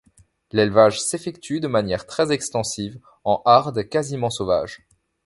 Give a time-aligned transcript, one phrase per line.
[0.51, 4.81] L'élevage s'effectue de manière très extensive, en hardes quasiment sauvages.